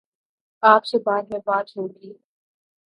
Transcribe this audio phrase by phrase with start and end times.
[0.63, 2.13] آپ سے بعد میں بات ہو گی۔